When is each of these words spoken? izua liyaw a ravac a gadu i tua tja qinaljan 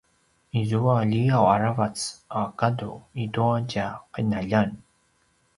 izua 0.59 0.95
liyaw 1.09 1.45
a 1.53 1.55
ravac 1.61 1.97
a 2.39 2.41
gadu 2.59 2.93
i 3.23 3.25
tua 3.33 3.57
tja 3.69 3.85
qinaljan 4.13 4.71